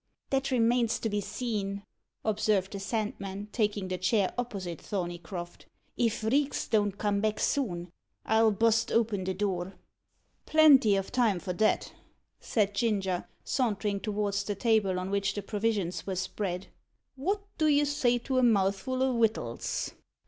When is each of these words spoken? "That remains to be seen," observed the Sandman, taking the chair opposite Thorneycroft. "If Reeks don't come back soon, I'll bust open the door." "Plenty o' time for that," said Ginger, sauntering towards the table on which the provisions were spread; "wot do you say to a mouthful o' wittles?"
"That 0.31 0.49
remains 0.49 0.97
to 0.97 1.09
be 1.09 1.21
seen," 1.21 1.83
observed 2.25 2.71
the 2.73 2.79
Sandman, 2.79 3.49
taking 3.51 3.87
the 3.87 3.99
chair 3.99 4.33
opposite 4.35 4.81
Thorneycroft. 4.81 5.67
"If 5.95 6.23
Reeks 6.23 6.67
don't 6.67 6.97
come 6.97 7.21
back 7.21 7.39
soon, 7.39 7.91
I'll 8.25 8.49
bust 8.49 8.91
open 8.91 9.25
the 9.25 9.35
door." 9.35 9.75
"Plenty 10.47 10.97
o' 10.97 11.03
time 11.03 11.39
for 11.39 11.53
that," 11.53 11.93
said 12.39 12.73
Ginger, 12.73 13.27
sauntering 13.43 13.99
towards 13.99 14.43
the 14.43 14.55
table 14.55 14.97
on 14.97 15.11
which 15.11 15.35
the 15.35 15.43
provisions 15.43 16.07
were 16.07 16.15
spread; 16.15 16.69
"wot 17.15 17.43
do 17.59 17.67
you 17.67 17.85
say 17.85 18.17
to 18.17 18.39
a 18.39 18.41
mouthful 18.41 19.03
o' 19.03 19.13
wittles?" 19.15 19.93